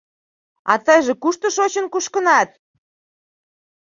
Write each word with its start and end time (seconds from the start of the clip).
А 0.71 0.73
тыйже 0.85 1.13
кушто 1.23 1.47
шочын-кушкынат? 1.55 2.49